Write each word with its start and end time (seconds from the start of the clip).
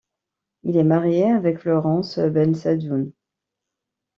Il 0.63 0.77
est 0.77 0.83
marié 0.83 1.25
avec 1.31 1.59
Florence 1.59 2.17
Ben 2.17 2.55
Sadoun. 2.55 3.11